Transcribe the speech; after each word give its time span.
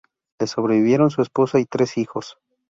Le 0.39 0.47
sobrevivieron 0.47 1.11
su 1.11 1.21
esposa 1.21 1.59
y 1.59 1.65
tres 1.67 1.95
hijos. 1.99 2.39